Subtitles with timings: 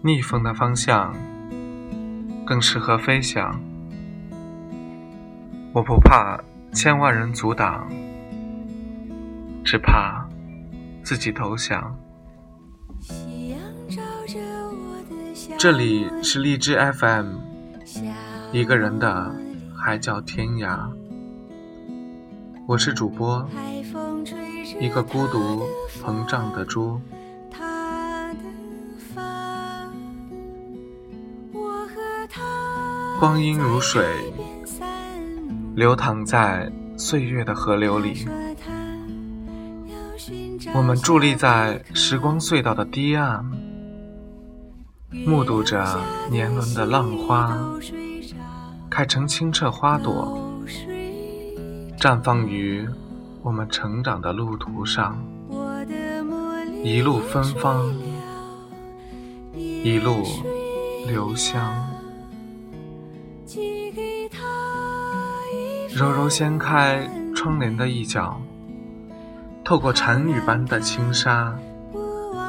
[0.00, 1.12] 逆风的方向
[2.46, 3.60] 更适合飞翔。
[5.72, 6.40] 我不怕
[6.72, 7.88] 千万人阻挡，
[9.64, 10.24] 只怕
[11.02, 11.98] 自己投降。
[15.58, 17.34] 这里是荔枝 FM，
[18.52, 19.34] 一个人的
[19.76, 20.88] 海角天涯。
[22.68, 23.44] 我是主播，
[24.78, 25.66] 一个孤独
[26.00, 27.00] 膨胀的猪。
[33.18, 34.06] 光阴如水，
[35.74, 38.24] 流淌在岁月的河流里。
[40.72, 43.44] 我们伫立在时光隧道的堤岸，
[45.10, 45.98] 目睹着
[46.30, 47.58] 年轮的浪花
[48.88, 50.38] 开成清澈花朵，
[51.98, 52.88] 绽放于
[53.42, 55.20] 我们成长的路途上，
[56.84, 57.92] 一路芬芳，
[59.56, 60.22] 一路
[61.08, 61.97] 留香。
[65.98, 68.40] 柔柔掀开窗帘的一角，
[69.64, 71.58] 透过禅语般的轻纱，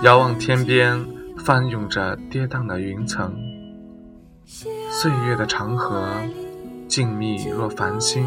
[0.00, 1.04] 遥望天边
[1.36, 3.36] 翻涌着跌宕的云层。
[4.46, 6.08] 岁月的长河，
[6.88, 8.26] 静谧若繁星，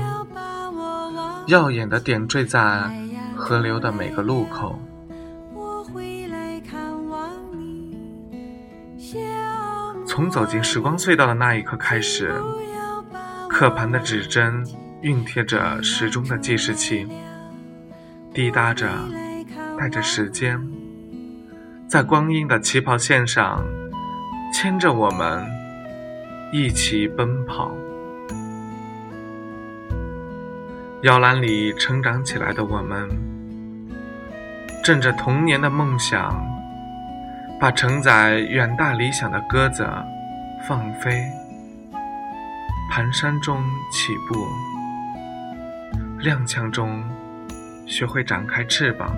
[1.47, 2.87] 耀眼的点缀在
[3.35, 4.79] 河流的每个路口。
[10.05, 12.39] 从走进时光隧道的那一刻开始，
[13.49, 14.63] 刻盘的指针。
[15.01, 17.07] 熨贴着时钟的计时器，
[18.33, 18.89] 滴答着，
[19.77, 20.59] 带着时间，
[21.87, 23.63] 在光阴的起跑线上，
[24.51, 25.45] 牵着我们
[26.51, 27.71] 一起奔跑。
[31.03, 33.07] 摇篮里成长起来的我们，
[34.83, 36.43] 振着童年的梦想，
[37.59, 39.87] 把承载远大理想的鸽子
[40.67, 41.23] 放飞，
[42.91, 44.47] 蹒跚中起步。
[46.19, 47.03] 踉跄中，
[47.85, 49.15] 学会展开翅膀，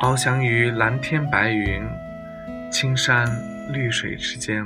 [0.00, 1.82] 翱翔于蓝天白云、
[2.70, 3.28] 青山
[3.70, 4.64] 绿水之间。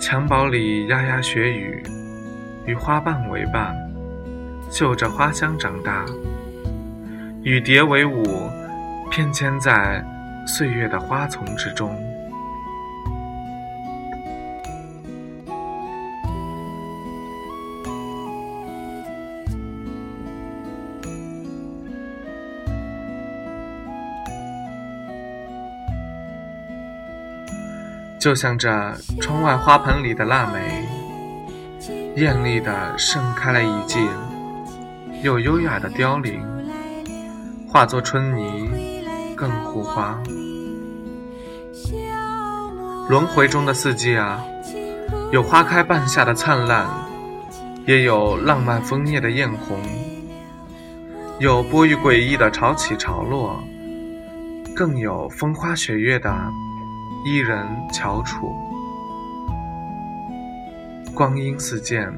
[0.00, 1.82] 襁褓里牙牙学语，
[2.64, 3.74] 与花瓣为伴，
[4.70, 6.04] 嗅着花香长大。
[7.42, 8.48] 与蝶为伍，
[9.10, 10.02] 翩跹在
[10.46, 11.92] 岁月的花丛之中。
[28.24, 28.70] 就像这
[29.20, 30.88] 窗外花盆里的腊梅，
[32.16, 33.98] 艳丽的盛开了一季，
[35.22, 36.40] 又优雅的凋零，
[37.68, 39.04] 化作春泥
[39.36, 40.18] 更护花。
[43.10, 44.42] 轮回中的四季啊，
[45.30, 46.86] 有花开半夏的灿烂，
[47.84, 49.78] 也有浪漫枫叶的艳红，
[51.40, 53.62] 有波郁诡异的潮起潮落，
[54.74, 56.34] 更有风花雪月的。
[57.26, 58.54] 伊人翘楚，
[61.14, 62.12] 光阴似箭，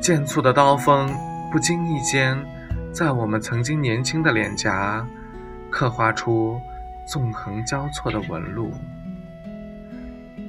[0.00, 1.14] 剑簇的刀锋
[1.52, 2.42] 不经意间，
[2.90, 5.06] 在我们曾经年轻的脸颊
[5.70, 6.58] 刻画出
[7.06, 8.72] 纵横交错的纹路，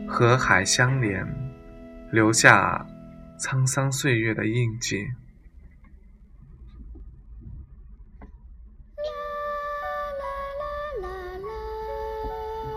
[0.08, 1.28] 河海相连，
[2.12, 2.86] 留下
[3.38, 5.06] 沧桑岁月的印记。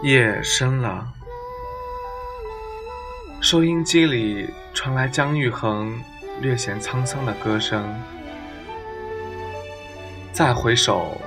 [0.03, 1.07] 夜深了，
[3.41, 5.97] 收音机里传来姜育恒
[6.41, 7.85] 略显沧桑的歌声。
[10.33, 11.21] 再回首，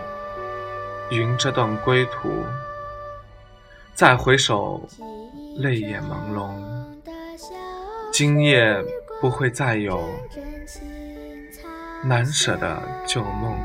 [1.09, 2.29] 云这段归途；
[3.93, 4.85] 再回首，
[5.55, 6.51] 泪眼朦胧。
[8.11, 8.75] 今夜
[9.21, 10.03] 不会再有
[12.03, 13.57] 难舍的旧梦。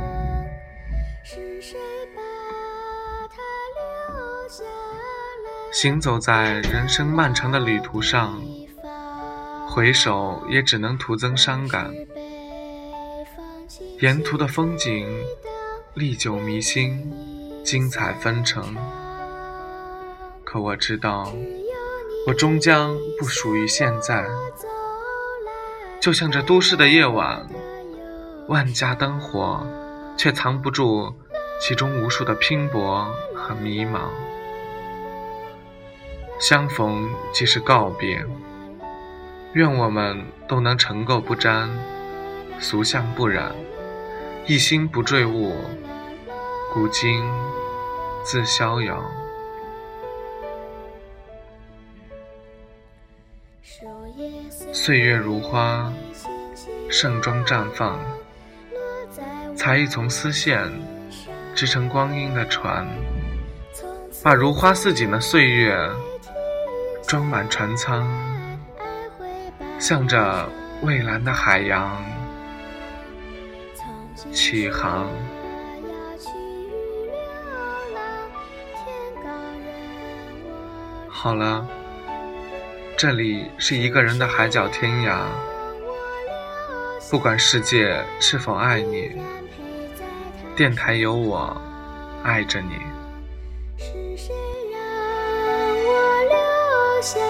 [5.72, 8.43] 行走在人生漫长的旅途上，
[9.69, 11.94] 回首也只能徒增伤感。
[14.00, 15.08] 沿途的风景
[15.94, 17.12] 历久弥新，
[17.64, 18.76] 精彩纷呈。
[20.43, 21.32] 可我知道，
[22.26, 24.26] 我终将不属于现在。
[26.00, 27.46] 就像这都市的夜晚，
[28.49, 29.64] 万家灯火，
[30.17, 31.14] 却藏不住
[31.61, 33.06] 其中无数的拼搏
[33.37, 34.08] 和迷茫。
[36.40, 38.25] 相逢即是告别
[39.52, 41.69] 愿我们都能尘垢不沾
[42.58, 43.54] 俗相不染
[44.46, 45.54] 一心不坠物
[46.72, 47.22] 古今
[48.25, 49.04] 自逍遥。
[54.72, 55.93] 岁月如花
[56.88, 57.98] 盛装绽放
[59.54, 60.70] 才一从丝线
[61.54, 62.86] 织成光阴的船。
[64.22, 65.75] 把如花似锦的岁月
[67.10, 68.08] 装满船舱，
[69.80, 70.48] 向着
[70.80, 72.00] 蔚蓝的海洋
[74.32, 75.08] 起航。
[81.08, 81.66] 好了。
[82.96, 85.22] 这里是一个人的海角天涯，
[87.10, 89.10] 不管世界是否爱你，
[90.54, 91.60] 电台有我
[92.22, 92.76] 爱着你。
[97.02, 97.30] 是谁让我